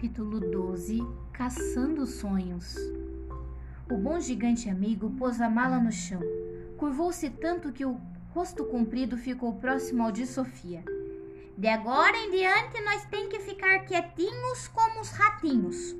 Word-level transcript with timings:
Capítulo 0.00 0.40
12 0.40 1.06
Caçando 1.30 2.06
Sonhos 2.06 2.74
O 3.90 3.98
bom 3.98 4.18
gigante 4.18 4.70
amigo 4.70 5.10
pôs 5.18 5.42
a 5.42 5.50
mala 5.50 5.78
no 5.78 5.92
chão. 5.92 6.22
Curvou-se 6.78 7.28
tanto 7.28 7.70
que 7.70 7.84
o 7.84 8.00
rosto 8.30 8.64
comprido 8.64 9.18
ficou 9.18 9.56
próximo 9.56 10.02
ao 10.02 10.10
de 10.10 10.26
Sofia. 10.26 10.82
De 11.54 11.68
agora 11.68 12.16
em 12.16 12.30
diante, 12.30 12.80
nós 12.80 13.04
tem 13.10 13.28
que 13.28 13.40
ficar 13.40 13.80
quietinhos 13.80 14.68
como 14.68 15.02
os 15.02 15.10
ratinhos. 15.10 15.94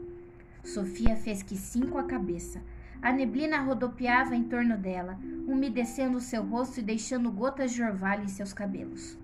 Sofia 0.64 1.14
fez 1.14 1.42
que 1.42 1.58
sim 1.58 1.82
com 1.82 1.98
a 1.98 2.04
cabeça. 2.04 2.62
A 3.02 3.12
neblina 3.12 3.60
rodopiava 3.60 4.34
em 4.34 4.44
torno 4.44 4.78
dela, 4.78 5.18
umedecendo 5.46 6.20
seu 6.20 6.42
rosto 6.42 6.80
e 6.80 6.82
deixando 6.82 7.30
gotas 7.30 7.70
de 7.70 7.82
orvalho 7.82 8.24
em 8.24 8.28
seus 8.28 8.54
cabelos. 8.54 9.18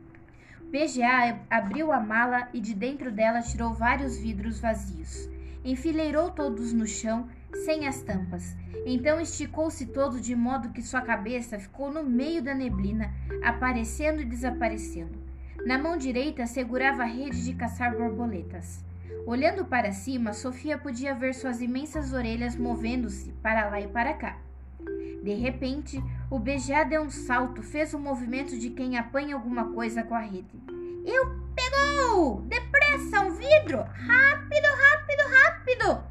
BGA 0.70 1.40
abriu 1.48 1.92
a 1.92 2.00
mala 2.00 2.48
e 2.52 2.60
de 2.60 2.74
dentro 2.74 3.12
dela 3.12 3.40
tirou 3.40 3.72
vários 3.72 4.18
vidros 4.18 4.58
vazios. 4.58 5.28
Enfileirou 5.64 6.30
todos 6.30 6.72
no 6.72 6.86
chão, 6.86 7.28
sem 7.64 7.86
as 7.86 8.02
tampas. 8.02 8.56
Então 8.84 9.20
esticou-se 9.20 9.86
todo 9.86 10.20
de 10.20 10.34
modo 10.34 10.70
que 10.70 10.82
sua 10.82 11.00
cabeça 11.00 11.58
ficou 11.58 11.92
no 11.92 12.02
meio 12.02 12.42
da 12.42 12.54
neblina, 12.54 13.12
aparecendo 13.42 14.20
e 14.20 14.24
desaparecendo. 14.24 15.18
Na 15.64 15.78
mão 15.78 15.96
direita 15.96 16.46
segurava 16.46 17.02
a 17.02 17.06
rede 17.06 17.44
de 17.44 17.54
caçar 17.54 17.96
borboletas. 17.96 18.84
Olhando 19.24 19.64
para 19.64 19.92
cima, 19.92 20.32
Sofia 20.32 20.78
podia 20.78 21.14
ver 21.14 21.34
suas 21.34 21.60
imensas 21.60 22.12
orelhas 22.12 22.56
movendo-se 22.56 23.32
para 23.42 23.68
lá 23.68 23.80
e 23.80 23.88
para 23.88 24.14
cá. 24.14 24.38
De 25.26 25.34
repente, 25.34 26.00
o 26.30 26.38
BGA 26.38 26.84
deu 26.84 27.02
um 27.02 27.10
salto, 27.10 27.60
fez 27.60 27.92
o 27.92 27.96
um 27.96 28.00
movimento 28.00 28.56
de 28.56 28.70
quem 28.70 28.96
apanha 28.96 29.34
alguma 29.34 29.72
coisa 29.72 30.04
com 30.04 30.14
a 30.14 30.20
rede. 30.20 30.56
Eu 31.04 31.42
pegou! 31.52 32.42
Depressa, 32.42 33.22
um 33.22 33.32
vidro! 33.32 33.78
Rápido, 33.78 34.68
rápido, 34.84 35.22
rápido! 35.42 36.04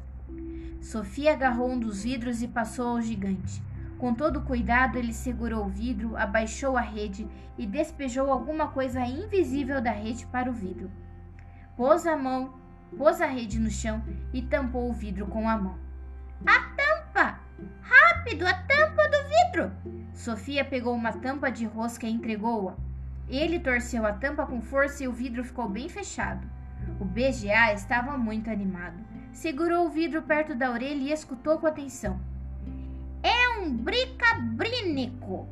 Sofia 0.82 1.32
agarrou 1.32 1.70
um 1.70 1.78
dos 1.78 2.02
vidros 2.02 2.42
e 2.42 2.46
passou 2.46 2.88
ao 2.88 3.00
gigante. 3.00 3.62
Com 3.96 4.12
todo 4.12 4.42
cuidado, 4.42 4.98
ele 4.98 5.14
segurou 5.14 5.64
o 5.64 5.70
vidro, 5.70 6.14
abaixou 6.14 6.76
a 6.76 6.82
rede 6.82 7.26
e 7.56 7.66
despejou 7.66 8.30
alguma 8.30 8.68
coisa 8.68 9.00
invisível 9.00 9.80
da 9.80 9.92
rede 9.92 10.26
para 10.26 10.50
o 10.50 10.52
vidro. 10.52 10.92
Pôs 11.74 12.06
a 12.06 12.18
mão, 12.18 12.60
pôs 12.98 13.22
a 13.22 13.26
rede 13.26 13.58
no 13.58 13.70
chão 13.70 14.04
e 14.30 14.42
tampou 14.42 14.90
o 14.90 14.92
vidro 14.92 15.26
com 15.26 15.48
a 15.48 15.56
mão. 15.56 15.78
A 16.46 16.60
tampa! 16.76 17.40
Rápido, 17.80 18.05
a 18.26 18.54
tampa 18.54 19.08
do 19.08 19.18
vidro! 19.28 19.72
Sofia 20.12 20.64
pegou 20.64 20.94
uma 20.94 21.12
tampa 21.12 21.48
de 21.48 21.64
rosca 21.64 22.06
e 22.06 22.10
entregou-a. 22.10 22.74
Ele 23.28 23.60
torceu 23.60 24.04
a 24.04 24.12
tampa 24.12 24.44
com 24.44 24.60
força 24.60 25.04
e 25.04 25.08
o 25.08 25.12
vidro 25.12 25.44
ficou 25.44 25.68
bem 25.68 25.88
fechado. 25.88 26.44
O 27.00 27.04
BGA 27.04 27.72
estava 27.72 28.18
muito 28.18 28.50
animado. 28.50 28.96
Segurou 29.32 29.86
o 29.86 29.90
vidro 29.90 30.22
perto 30.22 30.56
da 30.56 30.72
orelha 30.72 31.02
e 31.02 31.12
escutou 31.12 31.58
com 31.58 31.68
atenção. 31.68 32.20
É 33.22 33.60
um 33.60 33.72
bricabrínico. 33.72 35.48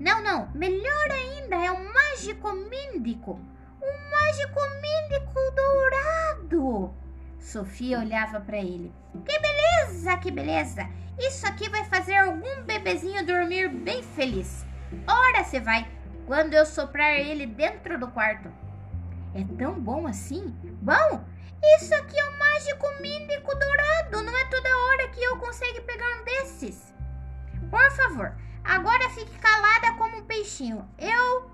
Não, 0.00 0.20
não, 0.22 0.50
melhor 0.52 1.10
ainda, 1.12 1.56
é 1.56 1.70
um 1.70 1.92
mágico 1.92 2.52
míndico. 2.52 3.38
Um 3.80 4.10
mágico 4.10 4.60
míndico 4.82 5.34
dourado. 5.54 6.94
Sofia 7.38 8.00
olhava 8.00 8.40
para 8.40 8.58
ele. 8.58 8.92
Que 9.24 9.38
beleza, 9.38 9.69
que 10.20 10.30
beleza! 10.30 10.88
Isso 11.18 11.46
aqui 11.46 11.68
vai 11.68 11.84
fazer 11.84 12.16
algum 12.16 12.62
bebezinho 12.62 13.24
dormir 13.26 13.68
bem 13.68 14.02
feliz. 14.02 14.64
Ora, 15.06 15.44
você 15.44 15.60
vai, 15.60 15.86
quando 16.26 16.54
eu 16.54 16.64
soprar 16.64 17.12
ele 17.12 17.46
dentro 17.46 17.98
do 17.98 18.08
quarto. 18.08 18.50
É 19.34 19.44
tão 19.58 19.74
bom 19.74 20.06
assim? 20.06 20.54
Bom, 20.80 21.24
isso 21.76 21.94
aqui 21.94 22.18
é 22.18 22.24
um 22.24 22.38
mágico 22.38 22.86
míndico 23.00 23.54
dourado. 23.54 24.22
Não 24.22 24.36
é 24.36 24.44
toda 24.46 24.76
hora 24.76 25.08
que 25.08 25.22
eu 25.22 25.36
consigo 25.36 25.82
pegar 25.82 26.20
um 26.20 26.24
desses. 26.24 26.94
Por 27.70 27.90
favor, 27.92 28.34
agora 28.64 29.10
fique 29.10 29.38
calada 29.38 29.92
como 29.98 30.18
um 30.18 30.24
peixinho. 30.24 30.88
Eu 30.98 31.50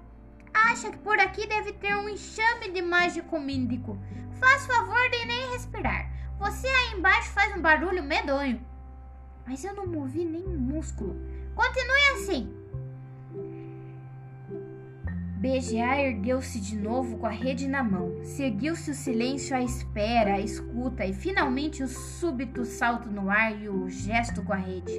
acho 0.54 0.90
que 0.90 0.98
por 0.98 1.18
aqui 1.18 1.46
deve 1.46 1.72
ter 1.72 1.94
um 1.96 2.08
enxame 2.08 2.70
de 2.70 2.82
mágico 2.82 3.38
míndico. 3.38 3.98
Faz 4.38 4.66
favor 4.66 5.10
de 5.10 5.24
nem 5.26 5.50
respirar. 5.52 6.15
Você 6.38 6.66
aí 6.66 6.98
embaixo 6.98 7.30
faz 7.30 7.56
um 7.56 7.62
barulho 7.62 8.02
medonho. 8.02 8.60
Mas 9.46 9.64
eu 9.64 9.74
não 9.74 9.86
movi 9.86 10.24
nenhum 10.24 10.58
músculo. 10.58 11.16
Continue 11.54 12.08
assim. 12.14 12.56
BGA 15.38 16.00
ergueu-se 16.00 16.60
de 16.60 16.76
novo 16.76 17.18
com 17.18 17.26
a 17.26 17.30
rede 17.30 17.68
na 17.68 17.82
mão. 17.82 18.24
Seguiu-se 18.24 18.90
o 18.90 18.94
silêncio 18.94 19.54
à 19.54 19.62
espera, 19.62 20.34
a 20.34 20.40
escuta 20.40 21.04
e 21.04 21.12
finalmente 21.12 21.82
o 21.82 21.88
súbito 21.88 22.64
salto 22.64 23.08
no 23.10 23.30
ar 23.30 23.54
e 23.60 23.68
o 23.68 23.88
gesto 23.88 24.42
com 24.42 24.52
a 24.52 24.56
rede. 24.56 24.92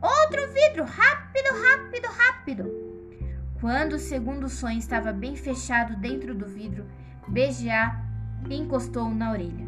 Outro 0.00 0.52
vidro! 0.52 0.84
Rápido, 0.84 1.48
rápido, 1.62 2.08
rápido! 2.08 2.86
Quando 3.60 3.94
o 3.94 3.98
segundo 3.98 4.48
sonho 4.48 4.78
estava 4.78 5.12
bem 5.12 5.34
fechado 5.34 5.96
dentro 5.96 6.34
do 6.34 6.46
vidro, 6.46 6.86
BGA 7.26 8.02
encostou 8.48 9.10
na 9.10 9.32
orelha. 9.32 9.65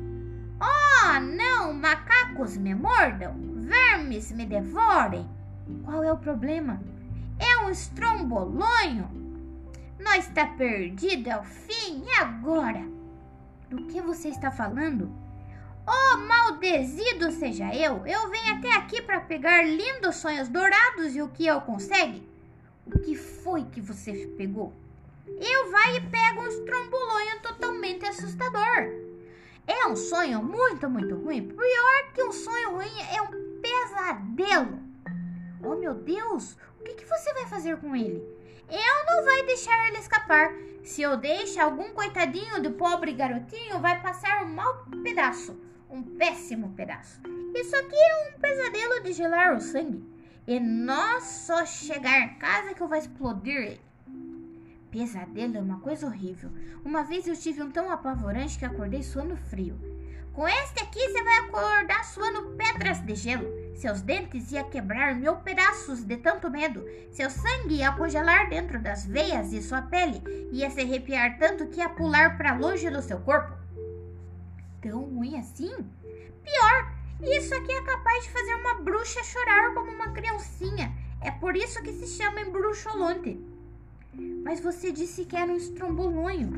Oh, 0.60 1.20
não! 1.20 1.72
Macacos 1.72 2.56
me 2.56 2.74
mordam! 2.74 3.48
vermes 3.68 4.32
me 4.32 4.46
devorem. 4.46 5.28
Qual 5.84 6.02
é 6.02 6.10
o 6.10 6.16
problema? 6.16 6.80
É 7.38 7.58
um 7.64 7.70
estrombolonho. 7.70 9.10
Nós 10.00 10.26
está 10.26 10.46
perdido, 10.46 11.28
é 11.28 11.38
o 11.38 11.44
fim, 11.44 12.04
e 12.06 12.10
agora? 12.12 12.82
Do 13.68 13.84
que 13.86 14.00
você 14.00 14.28
está 14.28 14.50
falando? 14.50 15.12
Oh, 15.86 16.18
maldezido 16.18 17.30
seja 17.32 17.74
eu! 17.74 18.06
Eu 18.06 18.30
venho 18.30 18.56
até 18.56 18.74
aqui 18.74 19.02
para 19.02 19.20
pegar 19.20 19.62
lindos 19.62 20.16
sonhos 20.16 20.48
dourados 20.48 21.14
e 21.14 21.20
o 21.20 21.28
que 21.28 21.46
eu 21.46 21.60
consegue? 21.60 22.26
O 22.86 22.98
que 22.98 23.14
foi 23.14 23.64
que 23.64 23.80
você 23.80 24.26
pegou? 24.38 24.72
Eu 25.26 25.70
vai 25.70 25.96
e 25.96 26.00
pego 26.00 26.40
um 26.40 26.46
estrombolonho 26.46 27.40
totalmente 27.42 28.06
assustador. 28.06 29.07
É 29.68 29.86
um 29.86 29.94
sonho 29.94 30.42
muito, 30.42 30.88
muito 30.88 31.14
ruim. 31.14 31.46
Pior 31.46 32.12
que 32.14 32.22
um 32.22 32.32
sonho 32.32 32.72
ruim 32.72 33.02
é 33.14 33.20
um 33.20 33.60
pesadelo. 33.60 34.82
Oh, 35.62 35.76
meu 35.76 35.92
Deus! 35.92 36.56
O 36.80 36.84
que, 36.84 36.94
que 36.94 37.04
você 37.04 37.34
vai 37.34 37.44
fazer 37.44 37.76
com 37.76 37.94
ele? 37.94 38.26
Eu 38.70 39.14
não 39.14 39.22
vai 39.26 39.44
deixar 39.44 39.88
ele 39.88 39.98
escapar. 39.98 40.54
Se 40.82 41.02
eu 41.02 41.18
deixar 41.18 41.64
algum 41.64 41.92
coitadinho 41.92 42.62
do 42.62 42.70
pobre 42.70 43.12
garotinho, 43.12 43.78
vai 43.78 44.00
passar 44.00 44.42
um 44.42 44.48
mau 44.48 44.86
pedaço. 45.02 45.60
Um 45.90 46.02
péssimo 46.02 46.72
pedaço. 46.72 47.20
Isso 47.54 47.76
aqui 47.76 47.94
é 47.94 48.30
um 48.30 48.40
pesadelo 48.40 49.02
de 49.02 49.12
gelar 49.12 49.54
o 49.54 49.60
sangue. 49.60 50.02
E 50.46 50.58
nós 50.58 51.24
só 51.24 51.66
chegar 51.66 52.20
em 52.20 52.38
casa 52.38 52.72
que 52.72 52.80
eu 52.80 52.88
vou 52.88 52.96
explodir 52.96 53.54
ele. 53.54 53.87
Pesadelo 54.90 55.56
é 55.56 55.60
uma 55.60 55.80
coisa 55.80 56.06
horrível. 56.06 56.50
Uma 56.84 57.02
vez 57.02 57.26
eu 57.26 57.36
tive 57.36 57.62
um 57.62 57.70
tão 57.70 57.90
apavorante 57.90 58.58
que 58.58 58.64
acordei 58.64 59.02
suando 59.02 59.36
frio. 59.36 59.78
Com 60.32 60.46
este 60.46 60.82
aqui 60.82 61.00
você 61.00 61.22
vai 61.22 61.38
acordar 61.38 62.04
suando 62.04 62.50
pedras 62.52 63.00
de 63.00 63.14
gelo. 63.14 63.48
Seus 63.74 64.00
dentes 64.00 64.50
iam 64.52 64.70
quebrar 64.70 65.14
mil 65.14 65.36
pedaços 65.36 66.04
de 66.04 66.16
tanto 66.16 66.50
medo. 66.50 66.84
Seu 67.10 67.28
sangue 67.28 67.76
ia 67.76 67.92
congelar 67.92 68.48
dentro 68.48 68.80
das 68.80 69.04
veias 69.04 69.52
e 69.52 69.60
sua 69.60 69.82
pele 69.82 70.22
ia 70.52 70.70
se 70.70 70.80
arrepiar 70.80 71.38
tanto 71.38 71.66
que 71.66 71.80
ia 71.80 71.88
pular 71.88 72.36
para 72.38 72.54
longe 72.54 72.88
do 72.88 73.02
seu 73.02 73.18
corpo. 73.20 73.52
Tão 74.80 75.00
ruim 75.02 75.38
assim? 75.38 75.74
Pior, 76.44 76.92
isso 77.20 77.52
aqui 77.54 77.72
é 77.72 77.82
capaz 77.82 78.24
de 78.24 78.30
fazer 78.30 78.54
uma 78.54 78.74
bruxa 78.74 79.22
chorar 79.24 79.74
como 79.74 79.90
uma 79.90 80.12
criancinha. 80.12 80.96
É 81.20 81.32
por 81.32 81.56
isso 81.56 81.82
que 81.82 81.92
se 81.92 82.06
chama 82.06 82.40
embruxolonte. 82.40 83.57
Mas 84.48 84.60
você 84.60 84.90
disse 84.90 85.26
que 85.26 85.36
era 85.36 85.52
um 85.52 85.56
estrombolonho. 85.56 86.50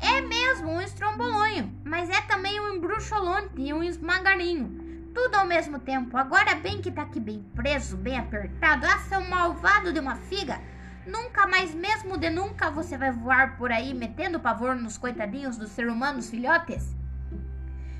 É 0.00 0.22
mesmo 0.22 0.70
um 0.70 0.80
estrombolonho, 0.80 1.70
mas 1.84 2.08
é 2.08 2.22
também 2.22 2.58
um 2.58 2.74
embruxolonte 2.74 3.60
e 3.60 3.70
um 3.70 3.82
esmagarinho. 3.82 5.12
Tudo 5.14 5.34
ao 5.34 5.46
mesmo 5.46 5.78
tempo. 5.78 6.16
Agora 6.16 6.54
bem 6.54 6.80
que 6.80 6.90
tá 6.90 7.02
aqui 7.02 7.20
bem 7.20 7.44
preso, 7.54 7.98
bem 7.98 8.18
apertado. 8.18 8.86
Ah, 8.86 8.98
seu 9.00 9.20
malvado 9.20 9.92
de 9.92 10.00
uma 10.00 10.16
figa. 10.16 10.58
Nunca 11.06 11.46
mais, 11.46 11.74
mesmo 11.74 12.16
de 12.16 12.30
nunca, 12.30 12.70
você 12.70 12.96
vai 12.96 13.12
voar 13.12 13.58
por 13.58 13.70
aí 13.70 13.92
metendo 13.92 14.40
pavor 14.40 14.74
nos 14.74 14.96
coitadinhos 14.96 15.58
dos 15.58 15.72
seres 15.72 15.92
humanos 15.92 16.30
filhotes? 16.30 16.96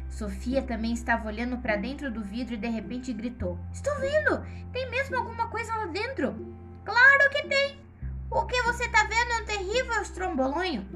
Sofia 0.08 0.62
também 0.62 0.94
estava 0.94 1.28
olhando 1.28 1.58
para 1.58 1.76
dentro 1.76 2.10
do 2.10 2.22
vidro 2.22 2.54
e 2.54 2.56
de 2.56 2.68
repente 2.68 3.12
gritou: 3.12 3.58
Estou 3.74 3.94
vendo! 4.00 4.42
Tem 4.72 4.90
mesmo 4.90 5.18
alguma 5.18 5.48
coisa 5.48 5.76
lá 5.76 5.84
dentro? 5.84 6.34
Claro 6.82 7.30
que 7.30 7.46
tem! 7.46 7.85
O 8.36 8.44
que 8.44 8.62
você 8.64 8.84
está 8.84 9.02
vendo 9.04 9.30
é 9.32 9.42
um 9.42 9.46
terrível 9.46 10.02
estrombolonho. 10.02 10.86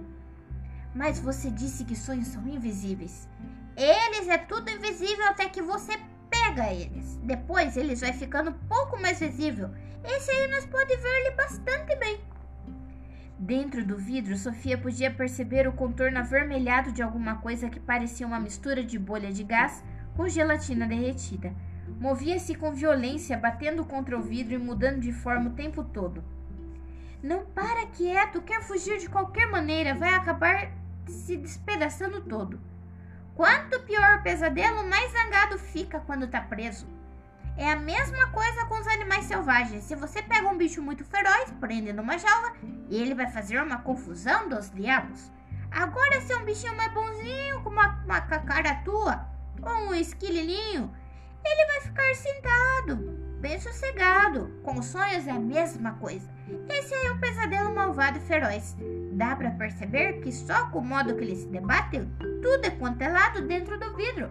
Mas 0.94 1.18
você 1.18 1.50
disse 1.50 1.86
que 1.86 1.96
sonhos 1.96 2.28
são 2.28 2.46
invisíveis. 2.46 3.26
Eles 3.74 4.28
é 4.28 4.36
tudo 4.36 4.70
invisível 4.70 5.26
até 5.26 5.48
que 5.48 5.62
você 5.62 5.98
pega 6.28 6.70
eles. 6.70 7.16
Depois 7.22 7.78
eles 7.78 8.02
vai 8.02 8.12
ficando 8.12 8.50
um 8.50 8.68
pouco 8.68 9.00
mais 9.00 9.20
visível. 9.20 9.70
Esse 10.04 10.30
aí 10.30 10.50
nós 10.50 10.66
pode 10.66 10.94
ver 10.94 11.08
ele 11.08 11.30
bastante 11.30 11.96
bem. 11.96 12.20
Dentro 13.38 13.86
do 13.86 13.96
vidro, 13.96 14.36
Sofia 14.36 14.76
podia 14.76 15.10
perceber 15.10 15.66
o 15.66 15.72
contorno 15.72 16.18
avermelhado 16.18 16.92
de 16.92 17.02
alguma 17.02 17.36
coisa 17.36 17.70
que 17.70 17.80
parecia 17.80 18.26
uma 18.26 18.38
mistura 18.38 18.84
de 18.84 18.98
bolha 18.98 19.32
de 19.32 19.44
gás 19.44 19.82
com 20.14 20.28
gelatina 20.28 20.86
derretida. 20.86 21.54
Movia-se 21.98 22.54
com 22.54 22.70
violência, 22.70 23.38
batendo 23.38 23.82
contra 23.82 24.18
o 24.18 24.20
vidro 24.20 24.52
e 24.52 24.58
mudando 24.58 25.00
de 25.00 25.10
forma 25.10 25.48
o 25.48 25.54
tempo 25.54 25.82
todo. 25.82 26.22
Não 27.22 27.44
para 27.44 27.86
quieto, 27.86 28.40
quer 28.42 28.62
fugir 28.62 28.98
de 28.98 29.08
qualquer 29.08 29.46
maneira, 29.46 29.94
vai 29.94 30.14
acabar 30.14 30.70
se 31.06 31.36
despedaçando 31.36 32.22
todo. 32.22 32.60
Quanto 33.34 33.80
pior 33.82 34.18
o 34.18 34.22
pesadelo, 34.22 34.86
mais 34.88 35.12
zangado 35.12 35.58
fica 35.58 36.00
quando 36.00 36.28
tá 36.28 36.40
preso. 36.40 36.86
É 37.56 37.70
a 37.70 37.76
mesma 37.76 38.28
coisa 38.28 38.64
com 38.66 38.74
os 38.80 38.86
animais 38.86 39.26
selvagens. 39.26 39.84
Se 39.84 39.94
você 39.94 40.22
pega 40.22 40.48
um 40.48 40.56
bicho 40.56 40.80
muito 40.80 41.04
feroz, 41.04 41.52
prende 41.60 41.92
numa 41.92 42.16
jaula, 42.16 42.54
ele 42.90 43.14
vai 43.14 43.30
fazer 43.30 43.62
uma 43.62 43.82
confusão 43.82 44.48
dos 44.48 44.70
diabos. 44.70 45.30
Agora, 45.70 46.20
se 46.22 46.32
é 46.32 46.36
um 46.36 46.44
bichinho 46.44 46.76
mais 46.76 46.92
bonzinho, 46.92 47.62
como 47.62 47.76
uma, 47.76 48.02
uma 48.04 48.20
cacaratua 48.22 49.26
ou 49.62 49.90
um 49.90 49.94
esquililinho, 49.94 50.94
ele 51.44 51.66
vai 51.66 51.80
ficar 51.82 52.14
sentado, 52.14 53.29
bem 53.40 53.58
sossegado. 53.58 54.50
Com 54.62 54.82
sonhos 54.82 55.26
é 55.26 55.30
a 55.30 55.38
mesma 55.38 55.94
coisa. 55.94 56.28
Esse 56.68 56.94
aí 56.94 57.06
é 57.06 57.12
um 57.12 57.18
pesadelo 57.18 57.74
malvado 57.74 58.18
e 58.18 58.20
feroz. 58.20 58.76
Dá 59.12 59.34
para 59.34 59.50
perceber 59.52 60.20
que 60.20 60.30
só 60.30 60.68
com 60.68 60.78
o 60.78 60.84
modo 60.84 61.14
que 61.16 61.24
ele 61.24 61.36
se 61.36 61.48
debate, 61.48 62.00
tudo 62.42 62.64
é 62.64 62.70
quanto 62.70 63.02
é 63.02 63.08
lado 63.08 63.46
dentro 63.46 63.78
do 63.78 63.96
vidro. 63.96 64.30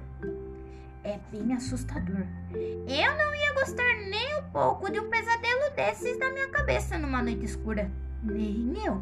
É 1.03 1.19
bem 1.31 1.53
assustador. 1.53 2.25
Eu 2.51 3.17
não 3.17 3.35
ia 3.35 3.53
gostar 3.53 3.95
nem 4.09 4.39
um 4.39 4.43
pouco 4.51 4.91
de 4.91 4.99
um 4.99 5.09
pesadelo 5.09 5.75
desses 5.75 6.17
na 6.19 6.31
minha 6.31 6.49
cabeça 6.49 6.97
numa 6.97 7.23
noite 7.23 7.45
escura. 7.45 7.89
Nem 8.21 8.85
eu. 8.85 9.01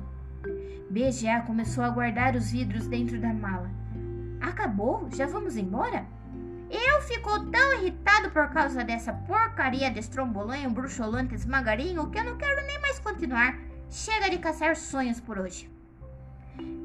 BGA 0.90 1.42
começou 1.46 1.84
a 1.84 1.90
guardar 1.90 2.36
os 2.36 2.52
vidros 2.52 2.88
dentro 2.88 3.20
da 3.20 3.34
mala. 3.34 3.70
Acabou? 4.40 5.10
Já 5.12 5.26
vamos 5.26 5.58
embora? 5.58 6.06
Eu 6.70 7.02
fico 7.02 7.50
tão 7.50 7.74
irritado 7.76 8.30
por 8.32 8.50
causa 8.50 8.84
dessa 8.84 9.14
porcaria 9.14 9.90
de 9.90 10.00
estrombolanho, 10.00 10.70
bruxolante, 10.70 11.34
esmagarinho 11.34 12.10
que 12.10 12.20
eu 12.20 12.26
não 12.26 12.38
quero 12.38 12.66
nem 12.66 12.80
mais 12.82 13.00
continuar. 13.00 13.58
Chega 13.90 14.30
de 14.30 14.38
caçar 14.38 14.76
sonhos 14.76 15.20
por 15.20 15.38
hoje. 15.38 15.72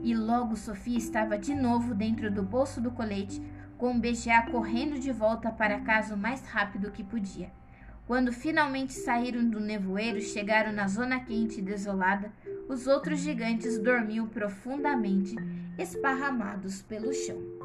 E 0.03 0.15
logo 0.15 0.57
Sofia 0.57 0.99
estava 0.99 1.37
de 1.37 1.53
novo 1.55 1.95
dentro 1.95 2.31
do 2.31 2.43
bolso 2.43 2.81
do 2.81 2.93
colete, 2.93 3.43
com 3.77 3.97
o 3.97 3.99
BGA 3.99 4.43
correndo 4.53 5.01
de 5.01 5.11
volta 5.11 5.51
para 5.51 5.81
casa 5.81 6.15
o 6.15 6.19
mais 6.19 6.47
rápido 6.47 6.93
que 6.93 7.03
podia. 7.03 7.51
Quando 8.07 8.33
finalmente 8.33 8.93
saíram 8.93 9.49
do 9.49 9.59
nevoeiro 9.59 10.21
chegaram 10.21 10.73
na 10.73 10.87
zona 10.87 11.21
quente 11.21 11.59
e 11.59 11.63
desolada, 11.63 12.31
os 12.69 12.87
outros 12.87 13.19
gigantes 13.19 13.79
dormiam 13.79 14.29
profundamente, 14.29 15.35
esparramados 15.79 16.83
pelo 16.83 17.13
chão. 17.13 17.62